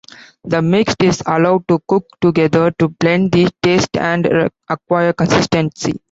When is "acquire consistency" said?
4.67-5.99